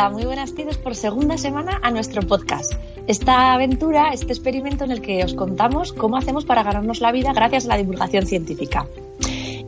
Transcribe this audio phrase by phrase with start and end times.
[0.00, 2.72] Hola, muy buenas tardes por segunda semana a nuestro podcast.
[3.06, 7.34] Esta aventura, este experimento en el que os contamos cómo hacemos para ganarnos la vida
[7.34, 8.86] gracias a la divulgación científica.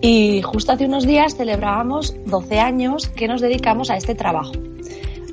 [0.01, 4.53] Y justo hace unos días celebrábamos 12 años que nos dedicamos a este trabajo.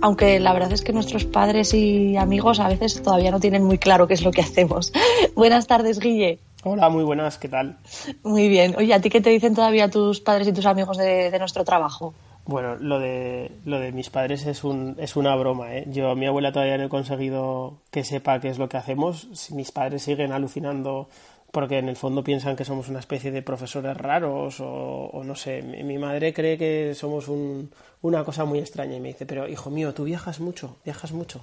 [0.02, 3.78] Aunque la verdad es que nuestros padres y amigos a veces todavía no tienen muy
[3.78, 4.92] claro qué es lo que hacemos.
[5.34, 6.40] buenas tardes, Guille.
[6.66, 7.78] Hola, muy buenas, ¿qué tal?
[8.24, 8.76] Muy bien.
[8.78, 11.64] Oye, ¿a ti qué te dicen todavía tus padres y tus amigos de, de nuestro
[11.64, 12.14] trabajo?
[12.50, 15.76] Bueno, lo de, lo de mis padres es, un, es una broma.
[15.76, 15.86] ¿eh?
[15.86, 19.28] Yo, mi abuela todavía no he conseguido que sepa qué es lo que hacemos.
[19.34, 21.10] Si mis padres siguen alucinando
[21.52, 25.62] porque en el fondo piensan que somos una especie de profesores raros o, no sé.
[25.62, 27.70] Mi, madre cree que somos un,
[28.02, 31.42] una cosa muy extraña y me dice, pero hijo mío, tú viajas mucho, viajas mucho.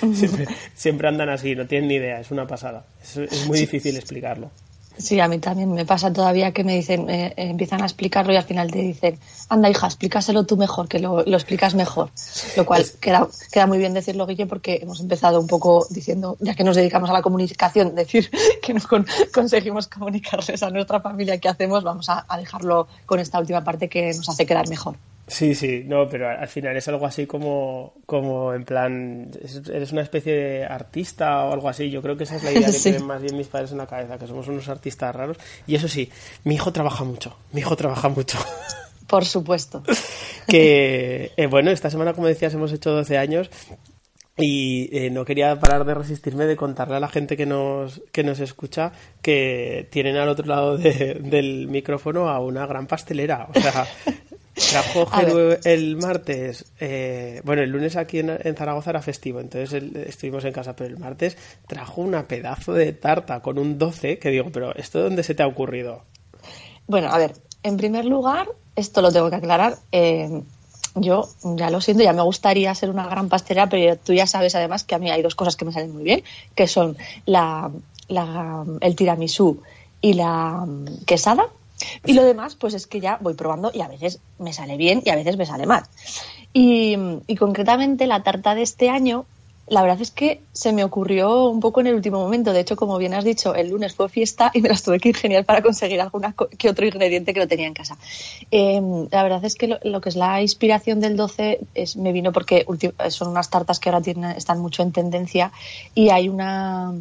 [0.14, 2.86] siempre, siempre, andan así, no tienen ni idea, es una pasada.
[3.00, 4.50] es muy difícil explicarlo.
[4.96, 8.36] Sí, a mí también me pasa todavía que me dicen, eh, empiezan a explicarlo y
[8.36, 12.10] al final te dicen, anda hija, explícaselo tú mejor, que lo, explicas mejor.
[12.56, 16.54] Lo cual queda, queda muy bien decirlo, Guille, porque hemos empezado un poco diciendo, ya
[16.54, 18.30] que nos dedicamos a la comunicación, decir
[18.62, 18.80] que no
[19.32, 24.14] conseguimos comunicarles a nuestra familia qué hacemos, vamos a dejarlo con esta última parte que
[24.14, 24.96] nos hace quedar mejor.
[25.26, 29.30] Sí, sí, no, pero al final es algo así como, como en plan,
[29.72, 31.90] eres una especie de artista o algo así.
[31.90, 33.86] Yo creo que esa es la idea que tienen más bien mis padres en la
[33.86, 35.38] cabeza, que somos unos artistas raros.
[35.66, 36.10] Y eso sí,
[36.44, 38.38] mi hijo trabaja mucho, mi hijo trabaja mucho.
[39.06, 39.82] Por supuesto.
[40.48, 43.50] que, eh, bueno, esta semana, como decías, hemos hecho 12 años
[44.36, 48.24] y eh, no quería parar de resistirme de contarle a la gente que nos, que
[48.24, 53.48] nos escucha que tienen al otro lado del micrófono a una gran pastelera.
[53.54, 53.86] O sea,
[54.54, 55.08] Trajo
[55.64, 60.76] el martes, eh, bueno, el lunes aquí en, Zaragoza era festivo, entonces estuvimos en casa,
[60.76, 65.02] pero el martes trajo una pedazo de tarta con un 12, que digo, pero ¿esto
[65.02, 66.02] dónde se te ha ocurrido?
[66.86, 67.34] Bueno, a ver,
[67.64, 70.42] en primer lugar, esto lo tengo que aclarar, eh,
[70.94, 74.54] yo ya lo siento, ya me gustaría ser una gran pastelera, pero tú ya sabes
[74.54, 76.22] además que a mí hay dos cosas que me salen muy bien,
[76.54, 77.72] que son la,
[78.06, 79.60] la el tiramisú
[80.00, 80.64] y la
[81.06, 81.48] quesada
[82.04, 85.02] y lo demás, pues es que ya voy probando y a veces me sale bien
[85.04, 85.84] y a veces me sale mal.
[86.52, 86.96] Y,
[87.38, 89.26] concretamente la tarta de este año
[89.66, 92.52] la verdad es que se me ocurrió un poco en el último momento.
[92.52, 95.08] De hecho, como bien has dicho, el lunes fue fiesta y me las tuve que
[95.08, 97.96] ir genial para conseguir alguna que otro ingrediente que no tenía en casa.
[98.50, 102.30] Em, la verdad es que lo, que es la inspiración del 12 es, me vino
[102.30, 102.66] porque
[103.08, 105.50] son unas tartas que ahora tienen, están mucho en tendencia
[105.94, 106.92] y hay una,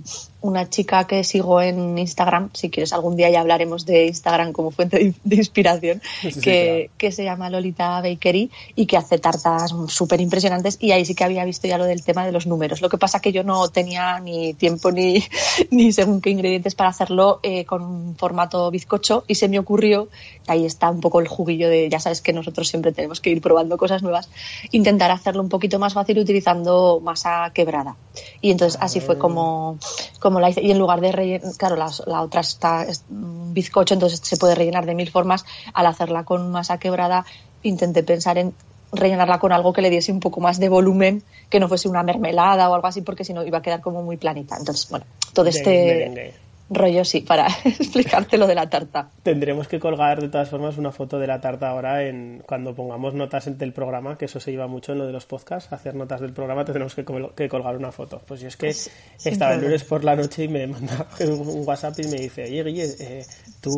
[0.44, 4.72] una chica que sigo en Instagram, si quieres algún día ya hablaremos de Instagram como
[4.72, 6.02] fuente de, inspiración,
[6.42, 11.16] que, que, se llama Lolita Bakery y que hace tartas súper impresionantes y ahí sí
[11.16, 12.82] que había visto ya lo del tema de los números.
[12.82, 15.24] Lo que pasa que yo no tenía ni tiempo ni,
[15.72, 20.10] ni según qué ingredientes para hacerlo eh, con formato bizcocho y se me ocurrió,
[20.48, 23.42] ahí está un poco el juguillo de, ya sabes que nosotros siempre tenemos que ir
[23.42, 24.30] probando cosas nuevas,
[24.72, 27.96] intentar hacerlo un poquito más fácil utilizando masa quebrada.
[28.42, 29.80] Y entonces así fue como,
[30.20, 30.62] como la hice.
[30.62, 34.56] Y en lugar de rellenar, claro, la, la otra está es bizcocho, entonces se puede
[34.56, 35.46] rellenar de mil formas.
[35.74, 37.26] Al hacerla con masa quebrada,
[37.64, 38.54] intenté pensar en
[38.92, 42.04] rellenarla con algo que le diese un poco más de volumen, que no fuese una
[42.04, 44.56] mermelada o algo así, porque si no iba a quedar como muy planita.
[44.58, 46.36] Entonces, bueno, todo este
[46.70, 49.10] rollo sí, para explicarte lo de la tarta.
[49.24, 53.14] Tendremos que colgar de todas formas una foto de la tarta ahora en cuando pongamos
[53.14, 56.22] notas del programa, que eso se iba mucho en lo de los podcasts, hacer notas
[56.22, 57.04] del programa tendremos que,
[57.50, 58.22] colgar una foto.
[58.26, 62.00] Pues yo es que estaba el lunes por la noche y me manda un WhatsApp
[62.00, 63.26] y me dice, oye Guille, eh,
[63.62, 63.72] tú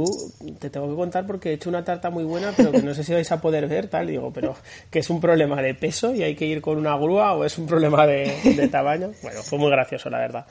[0.60, 3.04] te tengo que contar porque he hecho una tarta muy buena, pero que no sé
[3.04, 4.56] si vais a poder ver, tal, digo, pero
[4.90, 7.58] que es un problema de peso y hay que ir con una grúa o es
[7.58, 9.12] un problema de, de tamaño.
[9.22, 10.46] Bueno, fue muy gracioso, la verdad.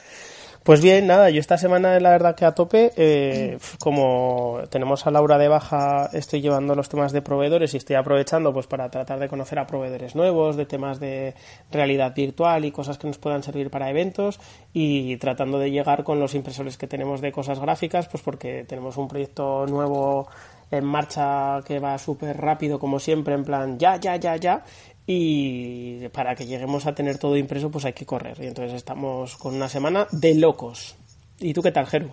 [0.65, 5.11] Pues bien, nada, yo esta semana la verdad que a tope, eh, como tenemos a
[5.11, 9.19] Laura de baja, estoy llevando los temas de proveedores y estoy aprovechando pues para tratar
[9.19, 11.35] de conocer a proveedores nuevos, de temas de
[11.71, 14.41] realidad virtual y cosas que nos puedan servir para eventos
[14.73, 18.97] y tratando de llegar con los impresores que tenemos de cosas gráficas, pues porque tenemos
[18.97, 20.29] un proyecto nuevo
[20.71, 24.65] en marcha que va súper rápido como siempre, en plan ya, ya, ya, ya,
[25.06, 29.37] y para que lleguemos a tener todo impreso pues hay que correr y entonces estamos
[29.37, 30.95] con una semana de locos.
[31.41, 32.11] ¿Y tú qué tal, Jeru?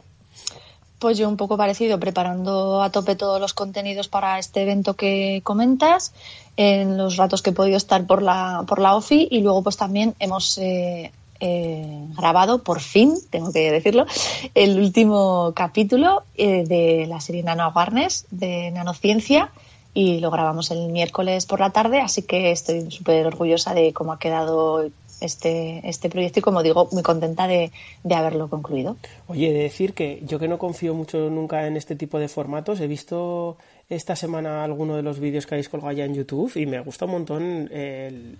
[0.99, 5.41] Pues yo un poco parecido, preparando a tope todos los contenidos para este evento que
[5.43, 6.13] comentas,
[6.57, 9.77] en los ratos que he podido estar por la, por la OFI y luego pues
[9.77, 14.05] también hemos eh, eh, grabado, por fin, tengo que decirlo,
[14.53, 19.49] el último capítulo eh, de la serie Nano Awareness de Nanociencia
[19.93, 24.13] y lo grabamos el miércoles por la tarde, así que estoy súper orgullosa de cómo
[24.13, 24.89] ha quedado
[25.21, 27.71] este, este proyecto y como digo, muy contenta de,
[28.03, 28.97] de haberlo concluido.
[29.27, 32.79] Oye, de decir que yo que no confío mucho nunca en este tipo de formatos,
[32.79, 33.57] he visto
[33.89, 37.05] esta semana alguno de los vídeos que habéis colgado ya en YouTube y me gusta
[37.05, 38.37] un montón el,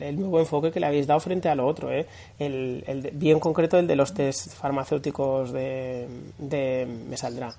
[0.00, 1.92] el, nuevo enfoque que le habéis dado frente a lo otro.
[1.92, 2.06] ¿eh?
[2.38, 6.08] El, el, bien concreto el de los test farmacéuticos de,
[6.38, 7.54] de me saldrá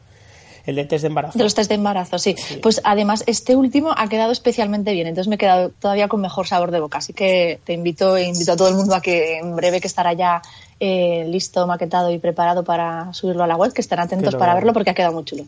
[0.65, 1.37] el de test de embarazo.
[1.37, 2.35] De los test de embarazo, sí.
[2.61, 6.47] Pues además, este último ha quedado especialmente bien, entonces me he quedado todavía con mejor
[6.47, 6.99] sabor de boca.
[6.99, 9.87] Así que te invito, e invito a todo el mundo a que en breve que
[9.87, 10.41] estará ya
[10.79, 14.73] eh, listo, maquetado y preparado para subirlo a la web, que estén atentos para verlo
[14.73, 15.45] porque ha quedado muy chulo.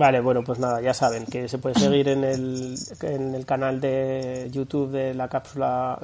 [0.00, 3.82] Vale, bueno, pues nada, ya saben que se puede seguir en el, en el canal
[3.82, 5.98] de YouTube de la cápsula,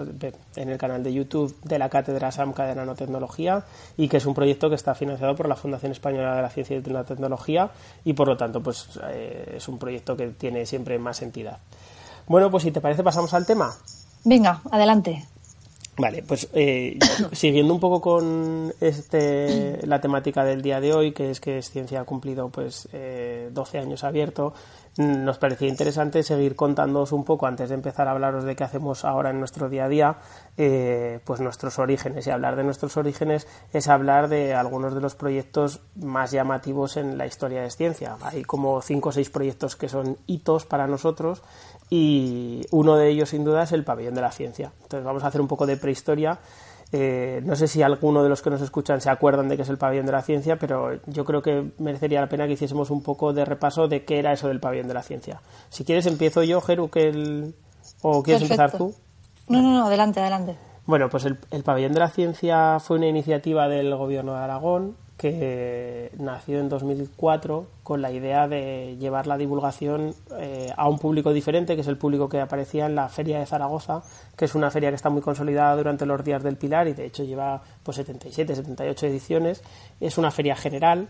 [0.54, 3.64] en el canal de YouTube de la Cátedra SAMCA de Nanotecnología
[3.96, 6.76] y que es un proyecto que está financiado por la Fundación Española de la Ciencia
[6.76, 7.70] y de la Tecnología
[8.04, 11.56] y por lo tanto pues eh, es un proyecto que tiene siempre más entidad.
[12.26, 13.74] Bueno, pues si te parece pasamos al tema.
[14.24, 15.24] Venga, adelante.
[15.98, 16.98] Vale, pues eh,
[17.32, 22.02] siguiendo un poco con este, la temática del día de hoy, que es que Ciencia
[22.02, 24.52] ha cumplido pues eh, 12 años abierto,
[24.98, 29.04] nos parecía interesante seguir contándoos un poco, antes de empezar a hablaros de qué hacemos
[29.04, 30.16] ahora en nuestro día a día,
[30.56, 32.26] eh, pues nuestros orígenes.
[32.26, 37.18] Y hablar de nuestros orígenes es hablar de algunos de los proyectos más llamativos en
[37.18, 38.16] la historia de ciencia.
[38.22, 41.42] Hay como cinco o seis proyectos que son hitos para nosotros
[41.88, 44.72] y uno de ellos sin duda es el pabellón de la ciencia.
[44.82, 46.38] Entonces vamos a hacer un poco de prehistoria.
[46.92, 49.68] Eh, no sé si alguno de los que nos escuchan se acuerdan de qué es
[49.68, 53.02] el pabellón de la ciencia, pero yo creo que merecería la pena que hiciésemos un
[53.02, 55.40] poco de repaso de qué era eso del pabellón de la ciencia.
[55.68, 57.54] Si quieres empiezo yo, Geru, que el...
[58.02, 58.94] o quieres empezar tú.
[59.48, 60.56] No, no, no, adelante, adelante.
[60.86, 64.96] Bueno, pues el, el pabellón de la ciencia fue una iniciativa del gobierno de Aragón
[65.16, 71.32] que nació en 2004 con la idea de llevar la divulgación eh, a un público
[71.32, 74.02] diferente, que es el público que aparecía en la Feria de Zaragoza,
[74.36, 77.06] que es una feria que está muy consolidada durante los días del Pilar y de
[77.06, 79.62] hecho lleva pues 77, 78 ediciones.
[80.00, 81.08] Es una feria general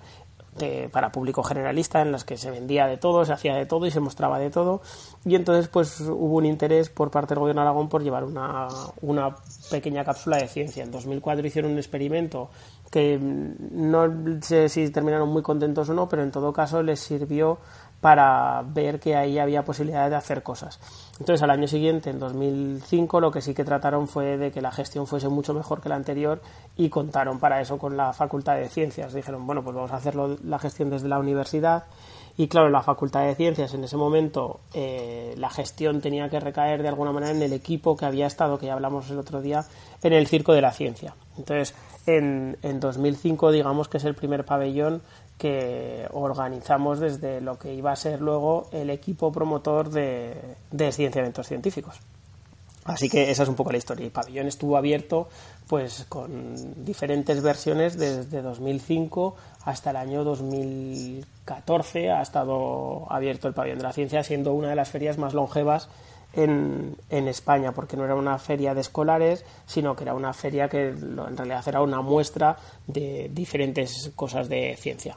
[0.90, 3.90] para público generalista en las que se vendía de todo, se hacía de todo y
[3.90, 4.80] se mostraba de todo.
[5.24, 8.68] Y entonces pues hubo un interés por parte del gobierno de Aragón por llevar una,
[9.02, 9.36] una
[9.70, 10.82] pequeña cápsula de ciencia.
[10.82, 12.48] En 2004 hicieron un experimento
[12.96, 17.58] que no sé si terminaron muy contentos o no, pero en todo caso les sirvió
[18.00, 20.80] para ver que ahí había posibilidades de hacer cosas.
[21.20, 24.72] Entonces, al año siguiente, en 2005, lo que sí que trataron fue de que la
[24.72, 26.40] gestión fuese mucho mejor que la anterior
[26.74, 29.12] y contaron para eso con la Facultad de Ciencias.
[29.12, 31.84] Dijeron, bueno, pues vamos a hacerlo la gestión desde la universidad.
[32.38, 36.80] Y claro, la Facultad de Ciencias en ese momento eh, la gestión tenía que recaer
[36.80, 39.66] de alguna manera en el equipo que había estado, que ya hablamos el otro día,
[40.02, 41.14] en el Circo de la Ciencia.
[41.36, 41.74] Entonces,
[42.06, 45.02] en, en 2005, digamos que es el primer pabellón
[45.38, 50.34] que organizamos desde lo que iba a ser luego el equipo promotor de,
[50.70, 52.00] de ciencia eventos científicos.
[52.86, 54.06] Así que esa es un poco la historia.
[54.06, 55.28] El pabellón estuvo abierto
[55.66, 63.78] pues con diferentes versiones desde 2005 hasta el año 2014 ha estado abierto el pabellón
[63.78, 65.88] de la ciencia siendo una de las ferias más longevas
[66.36, 66.96] en,
[67.28, 71.36] España, porque no era una feria de escolares, sino que era una feria que en
[71.36, 72.56] realidad era una muestra
[72.86, 75.16] de diferentes cosas de ciencia.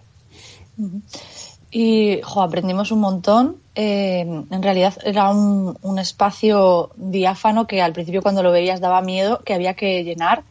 [1.72, 3.58] Y aprendimos un montón.
[3.75, 9.01] Eh, en realidad era un, un, espacio diáfano que al principio cuando lo veías daba
[9.01, 10.43] miedo, que había que llenar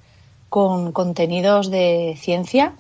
[0.49, 2.75] con contenidos de ciencia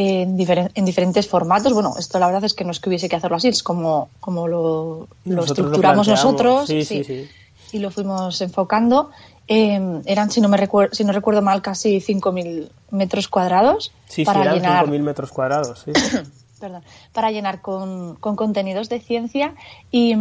[0.00, 0.38] en,
[0.74, 1.72] en, diferentes formatos.
[1.72, 4.08] Bueno, esto la verdad es que no es que hubiese que hacerlo así, es como,
[4.20, 7.28] como lo, lo estructuramos nosotros sí, sí, sí.
[7.72, 9.10] y lo fuimos enfocando.
[9.46, 13.92] Eh, eran, si no, me recuerdo, si no recuerdo mal, casi 5.000 metros cuadrados.
[14.06, 14.86] Sí, para sí, eran llenar...
[14.86, 15.92] 5.000 metros cuadrados, sí.
[16.60, 16.82] Perdón,
[17.14, 19.54] para llenar con, con, contenidos de ciencia
[19.90, 20.14] y,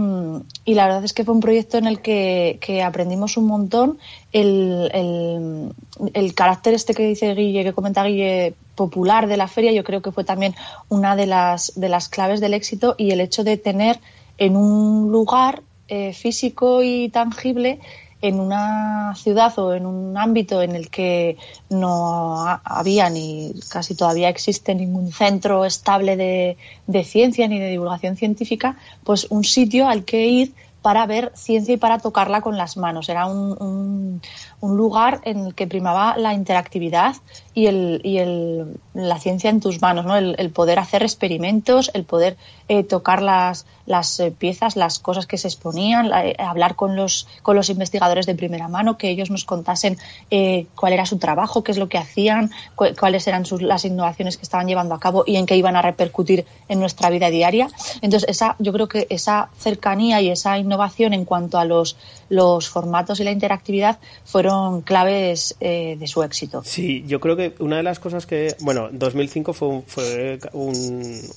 [0.63, 3.99] y, la verdad es que fue un proyecto en el que, que aprendimos un montón.
[4.31, 5.73] El, el,
[6.13, 10.01] el, carácter este que dice Guille, que comenta Guille, popular de la feria, yo creo
[10.01, 10.55] que fue también
[10.87, 13.99] una de las, de las claves del éxito y el hecho de tener
[14.37, 17.79] en un lugar eh, físico y tangible
[18.21, 21.37] en una ciudad o en un ámbito en el que
[21.69, 28.77] no había ni casi todavía existe ningún centro estable de, ciencia ni de divulgación científica,
[29.03, 33.09] pues un sitio al que ir para ver ciencia y para tocarla con las manos.
[33.09, 34.21] Era un,
[34.61, 37.15] un, lugar en el que primaba la interactividad
[37.53, 40.15] y, el, y el, la ciencia en tus manos, ¿no?
[40.15, 42.37] el, el poder hacer experimentos, el poder
[42.69, 46.95] eh, tocar las, las eh, piezas, las cosas que se exponían, la, eh, hablar con
[46.95, 49.97] los, con los investigadores de primera mano, que ellos nos contasen
[50.29, 53.85] eh, cuál era su trabajo, qué es lo que hacían, cu cuáles eran sus, las
[53.85, 57.31] innovaciones que estaban llevando a cabo y en qué iban a repercutir en nuestra vida
[57.31, 57.67] diaria.
[58.01, 61.97] Entonces, esa, yo creo que esa cercanía y esa innovación en cuanto a los,
[62.29, 66.61] los formatos y la interactividad fueron claves eh, de su éxito.
[66.63, 70.39] Sí, yo creo que una de las cosas que, bueno, 2005 fue, fue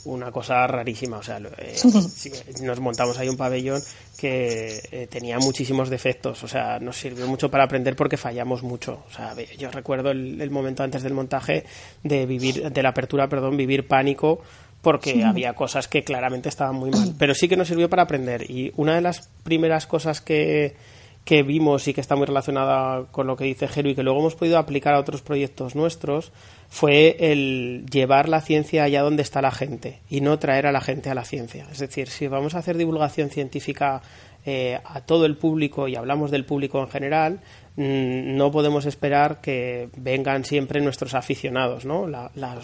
[0.04, 1.76] una cosa rarísima, o sea, eh,
[2.62, 3.82] nos montamos ahí un pabellón
[4.16, 9.04] que eh, tenía muchísimos defectos, o sea, nos sirvió mucho para aprender porque fallamos mucho,
[9.08, 11.64] o sea, yo recuerdo el, el momento antes del montaje
[12.02, 14.40] de vivir, de la apertura, perdón, vivir pánico
[14.82, 17.14] porque había cosas que claramente estaban muy mal.
[17.16, 18.50] Pero sí que nos sirvió para aprender.
[18.50, 20.74] Y una de las primeras cosas que,
[21.24, 24.18] que vimos y que está muy relacionada con lo que dice Jero y que luego
[24.18, 26.32] hemos podido aplicar a otros proyectos nuestros
[26.68, 30.80] fue el llevar la ciencia allá donde está la gente y no traer a la
[30.80, 31.68] gente a la ciencia.
[31.70, 34.02] Es decir, si vamos a hacer divulgación científica
[34.44, 37.40] eh, a todo el público y hablamos del público en general,
[37.76, 42.06] no podemos esperar que vengan siempre nuestros aficionados, ¿no?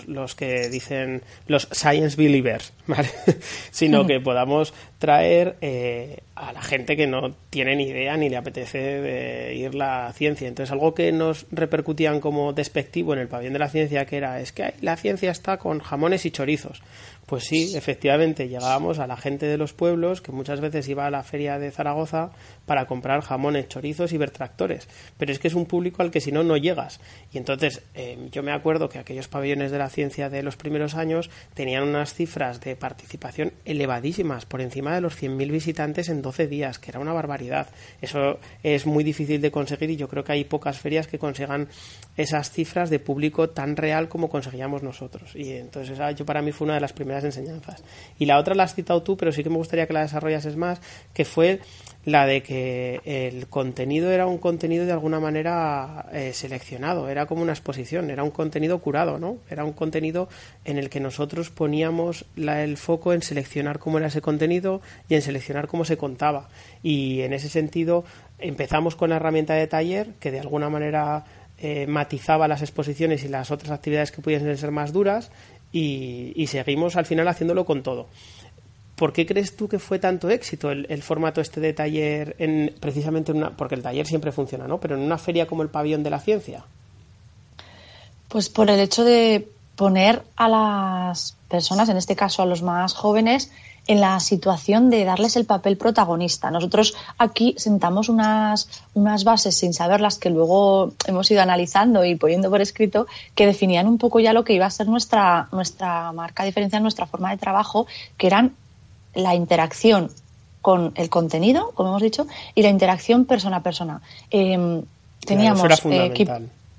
[0.06, 2.74] los que dicen los science believers,
[3.70, 8.36] sino que podamos traer eh, a la gente que no tiene ni idea ni le
[8.36, 10.46] apetece de ir la ciencia.
[10.46, 14.40] Entonces, algo que nos repercutían como despectivo en el pabellón de la ciencia, que era,
[14.40, 16.82] es que la ciencia está con jamones y chorizos.
[17.28, 21.10] Pues sí, efectivamente, llegábamos a la gente de los pueblos que muchas veces iba a
[21.10, 22.30] la feria de Zaragoza
[22.64, 24.88] para comprar jamones, chorizos y vertractores.
[25.17, 27.00] Pero es que es un público al que si no, no llegas.
[27.33, 30.95] Y entonces, eh, yo me acuerdo que aquellos pabellones de la ciencia de los primeros
[30.95, 36.47] años tenían unas cifras de participación elevadísimas, por encima de los 100.000 visitantes en 12
[36.47, 37.69] días, que era una barbaridad.
[38.00, 41.69] Eso es muy difícil de conseguir y yo creo que hay pocas ferias que consigan
[42.17, 45.35] esas cifras de público tan real como conseguíamos nosotros.
[45.35, 47.83] Y entonces, esa, yo para mí fue una de las primeras enseñanzas.
[48.19, 50.57] Y la otra la has citado tú, pero sí que me gustaría que la desarrollases
[50.57, 50.81] más,
[51.12, 51.61] que fue
[52.10, 57.42] la de que el contenido era un contenido de alguna manera eh, seleccionado, era como
[57.42, 59.38] una exposición, era un contenido curado, ¿no?
[59.50, 60.28] Era un contenido
[60.64, 65.22] en el que nosotros poníamos el foco en seleccionar cómo era ese contenido y en
[65.22, 66.48] seleccionar cómo se contaba.
[66.82, 68.04] Y en ese sentido
[68.38, 71.26] empezamos con la herramienta de taller que de alguna manera
[71.58, 75.30] eh, matizaba las exposiciones y las otras actividades que pudiesen ser más duras
[75.72, 78.08] y, seguimos al final haciéndolo con todo.
[78.99, 83.31] ¿Por qué crees tú que fue tanto éxito el, formato este de taller en precisamente
[83.31, 84.81] en una, porque el taller siempre funciona, ¿no?
[84.81, 86.64] Pero en una feria como el Pabellón de la Ciencia.
[88.26, 92.93] Pues por el hecho de poner a las personas, en este caso a los más
[92.93, 93.52] jóvenes,
[93.87, 96.50] en la situación de darles el papel protagonista.
[96.50, 102.50] Nosotros aquí sentamos unas, unas bases sin saberlas que luego hemos ido analizando y poniendo
[102.50, 106.43] por escrito que definían un poco ya lo que iba a ser nuestra, nuestra marca
[106.43, 107.87] diferencial, nuestra forma de trabajo,
[108.17, 108.57] que eran
[109.14, 110.10] la interacción
[110.62, 114.00] con el contenido, como hemos dicho, y la interacción persona a persona.
[114.30, 114.82] Em,
[115.24, 115.62] teníamos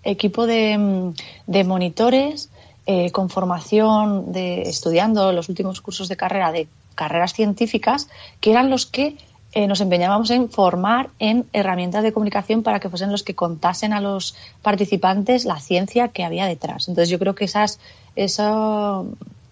[0.03, 1.13] equipo de,
[1.47, 2.49] de monitores
[2.85, 8.09] eh, con formación de estudiando los últimos cursos de carrera de carreras científicas,
[8.41, 9.15] que eran los que
[9.51, 13.93] eh, nos empeñábamos en formar en herramientas de comunicación para que fuesen los que contasen
[13.93, 16.87] a los participantes la ciencia que había detrás.
[16.87, 17.79] Entonces yo creo que esas,
[18.15, 19.07] eso,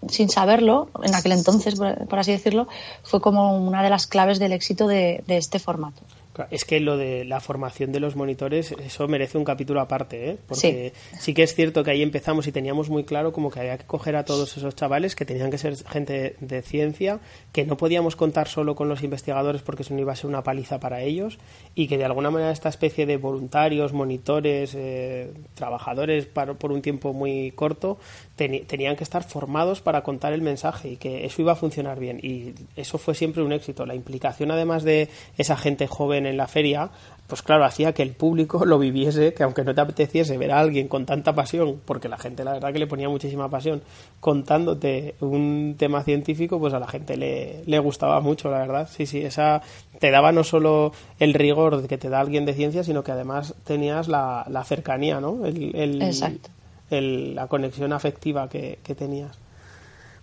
[0.08, 2.68] sin saberlo, en aquel entonces, por, así decirlo,
[3.02, 6.02] fue como una de las claves del éxito de este formato.
[6.50, 10.38] Es que lo de la formación de los monitores, eso merece un capítulo aparte, ¿eh?
[10.46, 11.34] porque sí.
[11.34, 14.16] que es cierto que ahí empezamos y teníamos muy claro como que había que coger
[14.16, 17.20] a todos esos chavales que tenían que ser gente de ciencia,
[17.52, 20.42] que no podíamos contar solo con los investigadores porque eso no iba a ser una
[20.42, 21.38] paliza para ellos
[21.74, 27.12] y que de alguna manera esta especie de voluntarios, monitores, eh, trabajadores por un tiempo
[27.12, 27.98] muy corto
[28.38, 32.20] tenían que estar formados para contar el mensaje y que eso iba a funcionar bien
[32.22, 33.84] y eso fue siempre un éxito.
[33.84, 36.90] La implicación además de esa gente joven en la feria,
[37.26, 40.60] pues claro, hacía que el público lo viviese, que aunque no te apeteciese ver a
[40.60, 43.82] alguien con tanta pasión, porque la gente la verdad que le ponía muchísima pasión
[44.20, 48.88] contándote un tema científico, pues a la gente le, le gustaba mucho, la verdad.
[48.90, 49.62] Sí, sí, esa
[49.98, 53.54] te daba no solo el rigor que te da alguien de ciencia, sino que además
[53.64, 55.44] tenías la, la cercanía, ¿no?
[55.44, 56.50] El, Exacto
[56.90, 59.38] la conexión afectiva que, tenías.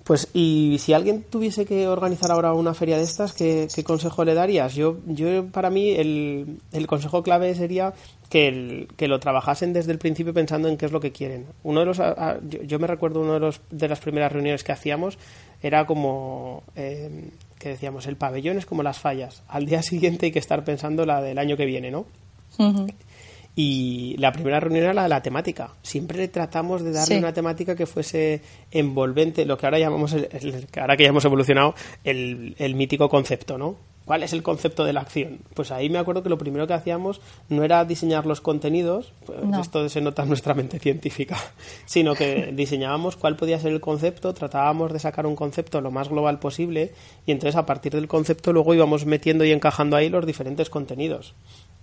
[0.04, 4.36] Pues, y si alguien tuviese que organizar ahora una feria de estas, ¿qué, consejo le
[4.36, 4.76] darías?
[4.76, 7.94] Yo, yo para mí, el, el consejo clave sería
[8.30, 11.46] que, que, lo trabajasen desde el principio pensando en qué es lo que quieren.
[11.64, 12.02] Uno de los,
[12.68, 15.18] yo, me recuerdo uno de, los, de las primeras reuniones que hacíamos,
[15.62, 19.42] era como eh, que decíamos, el pabellón es como las fallas.
[19.48, 22.06] Al día siguiente hay que estar pensando la del año que viene, ¿no?
[23.56, 25.72] Y la primera reunión era la de la temática.
[25.82, 30.98] Siempre tratamos de darle una temática que fuese envolvente, lo que ahora llamamos, el, ahora
[30.98, 33.78] que ya hemos evolucionado, el, el mítico concepto, ¿no?
[34.06, 35.40] ¿Cuál es el concepto de la acción?
[35.56, 39.40] Pues ahí me acuerdo que lo primero que hacíamos no era diseñar los contenidos, pues
[39.60, 41.38] esto se nota en nuestra mente científica,
[41.86, 46.10] sino que diseñábamos cuál podía ser el concepto, tratábamos de sacar un concepto lo más
[46.10, 46.94] global posible
[47.26, 51.34] y entonces a partir del concepto luego íbamos metiendo y encajando ahí los diferentes contenidos.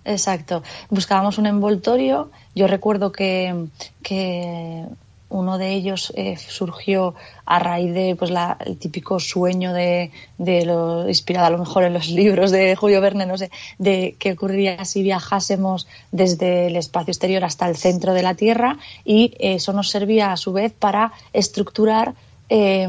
[0.05, 0.63] Exacto.
[0.89, 2.29] Buscábamos un envoltorio.
[2.55, 3.67] Yo recuerdo que,
[4.01, 4.85] que
[5.33, 8.31] uno de ellos eh, surgió a raíz de pues
[8.65, 13.25] el típico sueño de, lo inspirado a lo mejor en los libros de Julio Verne,
[13.25, 18.21] no sé, de qué ocurriría si viajásemos desde el espacio exterior hasta el centro de
[18.21, 22.13] la Tierra y eso nos servía a su vez para estructurar
[22.49, 22.87] eh,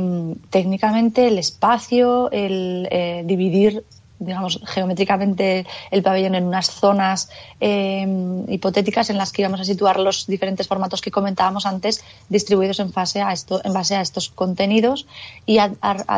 [0.50, 3.85] técnicamente el espacio, el eh, dividir
[4.18, 7.28] digamos, geométricamente el pabellón en unas zonas
[7.61, 12.80] em, hipotéticas en las que íbamos a situar los diferentes formatos que comentábamos antes, distribuidos
[12.80, 15.06] en, fase a esto, en base a estos contenidos.
[15.47, 15.73] Y a,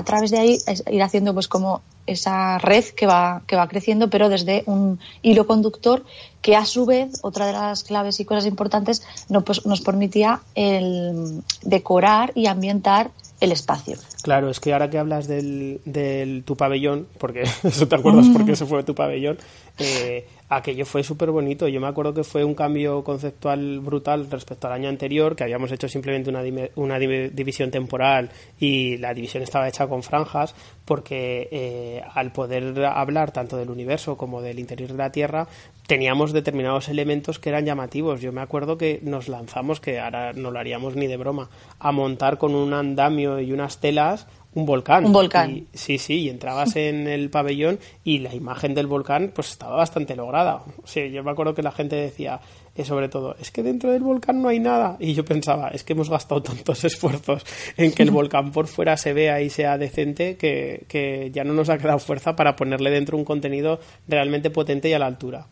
[0.05, 0.59] través de ahí
[0.91, 5.47] ir haciendo pues como esa red que va, que va creciendo, pero desde un hilo
[5.47, 6.05] conductor
[6.41, 10.41] que a su vez, otra de las claves y cosas importantes, no, pues, nos permitía
[10.55, 13.97] el decorar y ambientar el espacio.
[14.23, 18.53] Claro, es que ahora que hablas del, del tu pabellón, porque eso te acuerdas porque
[18.53, 19.39] eso fue tu pabellón,
[19.79, 21.69] eh, aquello fue súper bonito.
[21.69, 25.71] Yo me acuerdo que fue un cambio conceptual brutal respecto al año anterior, que habíamos
[25.73, 26.43] hecho simplemente una,
[26.77, 33.33] una división temporal y la división estaba hecha con franjas, porque eh, al poder hablar
[33.33, 35.47] tanto del universo como del interior de la Tierra,
[35.87, 38.21] teníamos determinados elementos que eran llamativos.
[38.21, 41.93] Yo me acuerdo que nos lanzamos, que ahora no lo haríamos ni de broma, a
[41.93, 44.27] montar con un andamio y unas telas
[44.57, 45.05] un volcán.
[45.05, 45.67] Un volcán.
[45.75, 50.17] sí, sí, y entrabas en el pabellón y la imagen del volcán pues estaba bastante
[50.17, 50.63] lograda.
[50.83, 52.41] O sea, yo me acuerdo que la gente decía,
[52.75, 54.97] eh, sobre todo, es que dentro del volcán no hay nada.
[54.99, 57.45] Y yo pensaba, es que hemos gastado tantos esfuerzos
[57.77, 61.53] en que el volcán por fuera se vea y sea decente que, que ya no
[61.53, 63.79] nos ha quedado fuerza para ponerle dentro un contenido
[64.09, 65.49] realmente potente y a la altura.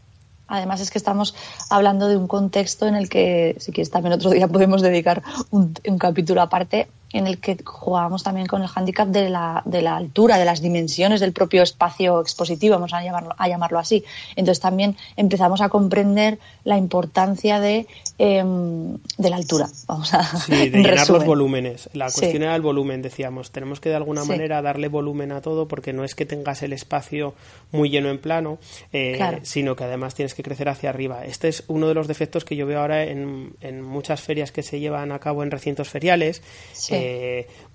[0.47, 1.35] Además es que estamos
[1.71, 5.75] hablando de un contexto en el que, si quieres, también otro día podemos dedicar un,
[5.87, 9.97] un capítulo aparte en el que jugábamos también con el hándicap de la, de la
[9.97, 14.05] altura, de las dimensiones del propio espacio expositivo, vamos a llamarlo, a llamarlo así.
[14.35, 17.87] Entonces también empezamos a comprender la importancia de,
[18.18, 19.68] em, de la altura.
[19.87, 21.88] Vamos a sí, de llenar los volúmenes.
[21.92, 23.53] La cuestión era el volumen, decíamos.
[23.53, 26.72] Tenemos que de alguna manera darle volumen a todo porque no es que tengas el
[26.72, 27.35] espacio
[27.70, 28.59] muy lleno en plano,
[28.92, 31.24] eh, sino que además tienes que crecer hacia arriba.
[31.24, 34.64] Este es uno de los defectos que yo veo ahora en, en muchas ferias que
[34.64, 36.42] se llevan a cabo en recintos feriales.
[36.90, 37.04] Eh,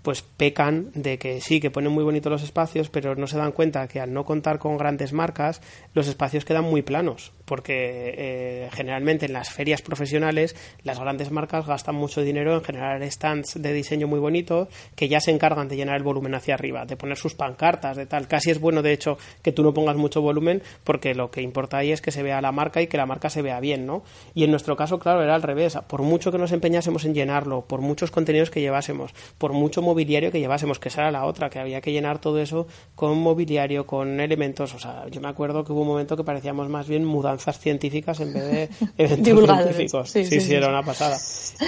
[0.01, 3.51] pues pecan de que sí, que ponen muy bonitos los espacios, pero no se dan
[3.51, 5.61] cuenta que al no contar con grandes marcas,
[5.93, 11.67] los espacios quedan muy planos, porque eh, generalmente en las ferias profesionales las grandes marcas
[11.67, 15.75] gastan mucho dinero en generar stands de diseño muy bonitos que ya se encargan de
[15.75, 18.27] llenar el volumen hacia arriba, de poner sus pancartas, de tal.
[18.27, 21.77] Casi es bueno, de hecho, que tú no pongas mucho volumen, porque lo que importa
[21.77, 24.03] ahí es que se vea la marca y que la marca se vea bien, ¿no?
[24.33, 25.77] Y en nuestro caso, claro, era al revés.
[25.87, 30.31] Por mucho que nos empeñásemos en llenarlo, por muchos contenidos que llevásemos, por mucho mobiliario
[30.31, 33.85] que llevásemos, que esa era la otra, que había que llenar todo eso con mobiliario,
[33.85, 34.73] con elementos.
[34.73, 38.19] O sea, yo me acuerdo que hubo un momento que parecíamos más bien mudanzas científicas
[38.19, 40.09] en vez de eventos científicos.
[40.09, 41.17] Sí sí, era una pasada.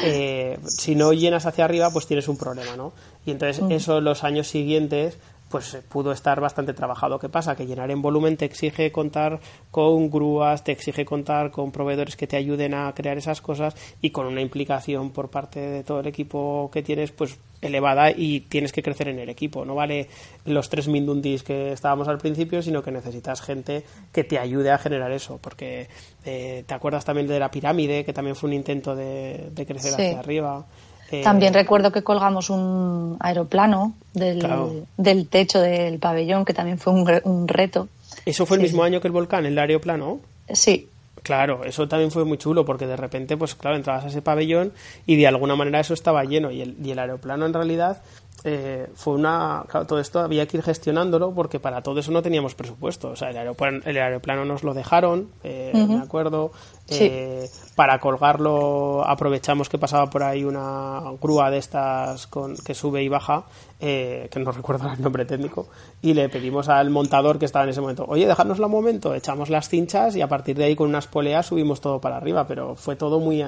[0.03, 2.93] Eh, si no llenas hacia arriba, pues tienes un problema, ¿no?
[3.25, 3.71] Y entonces, mm.
[3.71, 5.17] eso los años siguientes
[5.51, 7.19] pues eh, pudo estar bastante trabajado.
[7.19, 7.55] ¿Qué pasa?
[7.55, 12.27] Que llenar en volumen te exige contar con grúas, te exige contar con proveedores que
[12.27, 16.07] te ayuden a crear esas cosas y con una implicación por parte de todo el
[16.07, 19.65] equipo que tienes, pues elevada y tienes que crecer en el equipo.
[19.65, 20.07] No vale
[20.45, 24.77] los tres mindundis que estábamos al principio, sino que necesitas gente que te ayude a
[24.77, 25.87] generar eso, porque
[26.25, 30.19] eh, te acuerdas también de la pirámide, que también fue un intento de, crecer hacia
[30.19, 30.65] arriba.
[31.11, 36.93] Eh, También recuerdo que colgamos un aeroplano del, del techo del pabellón, que también fue
[36.93, 37.89] un, reto.
[38.25, 40.19] ¿Eso fue el mismo año que el volcán, el aeroplano?
[40.53, 40.87] Sí.
[41.23, 44.71] Claro, eso también fue muy chulo porque de repente, pues claro, entrabas a ese pabellón
[45.05, 48.01] y de alguna manera eso estaba lleno y el, y el aeroplano en realidad
[48.43, 49.63] eh, fue una.
[49.67, 53.09] Claro, todo esto había que ir gestionándolo porque para todo eso no teníamos presupuesto.
[53.09, 56.51] O sea, el aeroplano, el aeroplano nos lo dejaron, eh, me acuerdo.
[56.93, 63.01] Eh, para colgarlo aprovechamos que pasaba por ahí una grúa de estas con, que sube
[63.01, 63.45] y baja,
[63.79, 65.69] que no recuerdo el nombre técnico,
[66.01, 69.49] y le pedimos al montador que estaba en ese momento, oye, dejárnoslo un momento, echamos
[69.49, 72.75] las cinchas y a partir de ahí con unas poleas subimos todo para arriba, pero
[72.75, 73.41] fue todo muy,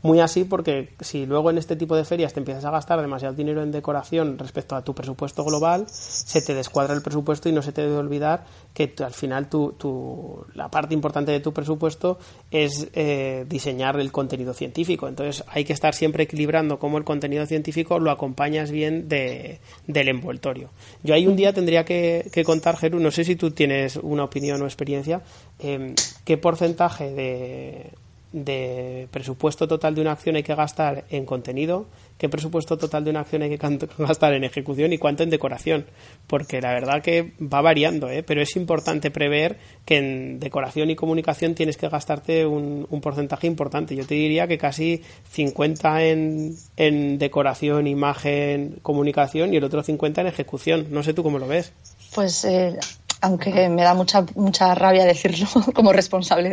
[0.00, 3.34] muy así porque si luego en este tipo de ferias te empiezas a gastar demasiado
[3.34, 7.62] dinero en decoración, respecto a tu presupuesto global, se te descuadra el presupuesto y no
[7.62, 8.44] se te debe olvidar
[8.74, 12.18] que al final tu, tu, la parte importante de tu presupuesto
[12.50, 15.08] es eh, diseñar el contenido científico.
[15.08, 20.08] Entonces hay que estar siempre equilibrando cómo el contenido científico lo acompañas bien de, del
[20.08, 20.70] envoltorio.
[21.02, 24.60] Yo ahí un día tendría que, contar, Geru, no sé si tú tienes una opinión
[24.62, 25.22] o experiencia,
[25.58, 25.94] em,
[26.24, 27.90] qué porcentaje de,
[28.32, 31.86] de presupuesto total de una acción hay que gastar en contenido,
[32.18, 33.58] qué presupuesto total de una acción hay que
[33.98, 35.86] gastar en ejecución y cuánto en decoración.
[36.26, 38.22] Porque la verdad que va variando, ¿eh?
[38.22, 43.94] pero es importante prever que en decoración y comunicación tienes que gastarte un, porcentaje importante.
[43.94, 50.22] Yo te diría que casi 50 en, en decoración, imagen, comunicación y el otro 50
[50.22, 50.86] en ejecución.
[50.90, 51.72] No sé tú cómo lo ves.
[52.14, 52.78] Pues eh,
[53.20, 56.50] aunque me da mucha mucha rabia decirlo como responsable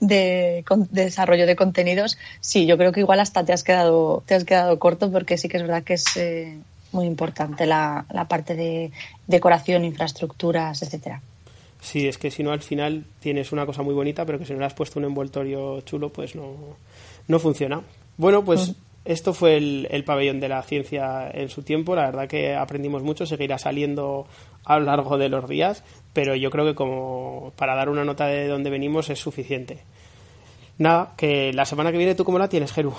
[0.00, 4.44] de, desarrollo de contenidos, sí, yo creo que igual hasta te has quedado te has
[4.44, 6.58] quedado corto porque sí que es verdad que es eh,
[6.92, 8.92] muy importante la, parte de
[9.26, 11.22] decoración, infraestructuras, etcétera.
[11.80, 14.52] Sí, es que si no al final tienes una cosa muy bonita, pero que si
[14.52, 16.76] no le has puesto un envoltorio chulo, pues no,
[17.26, 17.80] no funciona.
[18.18, 18.74] Bueno, pues mm.
[19.06, 21.96] esto fue el, el, pabellón de la ciencia en su tiempo.
[21.96, 24.26] La verdad que aprendimos mucho, seguirá saliendo
[24.64, 28.26] a lo largo de los días, pero yo creo que como para dar una nota
[28.26, 29.82] de dónde venimos es suficiente.
[30.78, 32.94] Nada, que la semana que viene tú cómo la tienes, Jeru.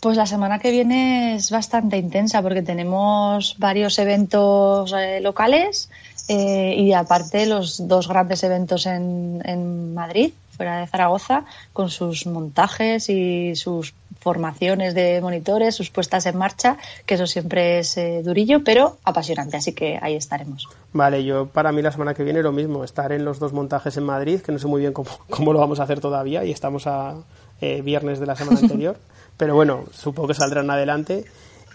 [0.00, 5.90] Pues la semana que viene es bastante intensa porque tenemos varios eventos eh, locales
[6.28, 12.26] eh, y aparte los dos grandes eventos en, en Madrid, fuera de Zaragoza, con sus
[12.26, 13.94] montajes y sus
[14.26, 19.56] formaciones de monitores, sus puestas en marcha, que eso siempre es eh, durillo, pero apasionante,
[19.56, 20.68] así que ahí estaremos.
[20.92, 23.96] Vale, yo para mí la semana que viene lo mismo, estar en los dos montajes
[23.96, 26.50] en Madrid, que no sé muy bien cómo, cómo lo vamos a hacer todavía y
[26.50, 27.18] estamos a
[27.60, 28.96] eh, viernes de la semana anterior,
[29.36, 31.24] pero bueno, supongo que saldrán adelante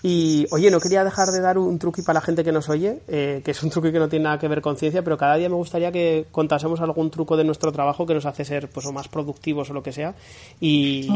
[0.03, 3.01] y oye, no quería dejar de dar un truqui para la gente que nos oye,
[3.07, 5.35] eh, que es un truqui que no tiene nada que ver con ciencia, pero cada
[5.35, 8.85] día me gustaría que contásemos algún truco de nuestro trabajo que nos hace ser pues
[8.87, 10.15] o más productivos o lo que sea.
[10.59, 11.07] Y,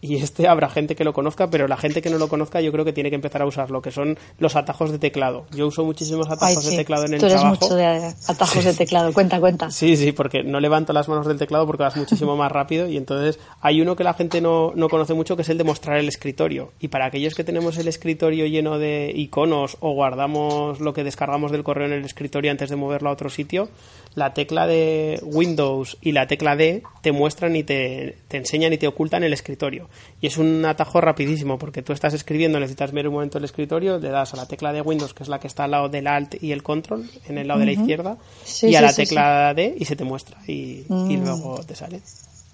[0.00, 2.72] y, este habrá gente que lo conozca, pero la gente que no lo conozca yo
[2.72, 5.46] creo que tiene que empezar a usarlo, que son los atajos de teclado.
[5.52, 9.12] Yo uso muchísimos atajos de teclado en el Tú eres mucho de atajos de teclado,
[9.12, 9.70] cuenta, cuenta.
[9.70, 12.96] Sí, sí, porque no levanto las manos del teclado porque vas muchísimo más rápido y
[12.96, 15.98] entonces hay uno que la gente no, no conoce mucho que es el de mostrar
[15.98, 16.72] el escritorio.
[16.80, 21.52] Y para aquellos que tenemos el escritorio lleno de iconos o guardamos lo que descargamos
[21.52, 23.68] del correo en el escritorio antes de moverlo a otro sitio,
[24.14, 28.86] la tecla de Windows y la tecla D te muestran y te, enseñan y te
[28.86, 29.88] ocultan el escritorio.
[30.20, 33.98] Y es un atajo rapidísimo porque tú estás escribiendo, necesitas ver un momento el escritorio,
[33.98, 36.06] le das a la tecla de Windows, que es la que está al lado del
[36.06, 38.16] Alt y el Control, en el lado de la izquierda,
[38.62, 41.24] y a la tecla D y se te muestra y, y mm.
[41.24, 42.00] luego te sale.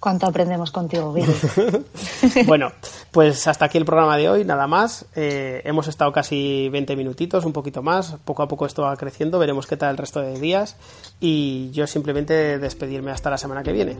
[0.01, 1.31] Cuánto aprendemos contigo, Billy.
[2.47, 2.73] bueno,
[3.11, 5.05] pues hasta aquí el programa de hoy, nada más.
[5.15, 8.17] Eh, hemos estado casi 20 minutitos, un poquito más.
[8.25, 10.77] Poco a poco esto va creciendo, veremos qué tal el resto de días.
[11.21, 13.99] Y yo simplemente despedirme hasta la semana que viene.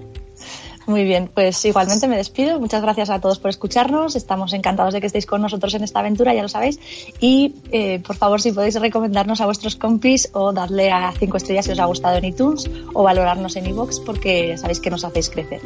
[0.91, 2.59] Muy bien, pues igualmente me despido.
[2.59, 4.17] Muchas gracias a todos por escucharnos.
[4.17, 6.81] Estamos encantados de que estéis con nosotros en esta aventura, ya lo sabéis.
[7.21, 11.67] Y eh, por favor, si podéis recomendarnos a vuestros compis o darle a cinco estrellas
[11.67, 15.31] si os ha gustado en iTunes o valorarnos en iVoox porque sabéis que nos hacéis
[15.31, 15.61] crecer.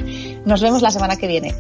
[0.45, 1.55] Nos vemos la semana que viene.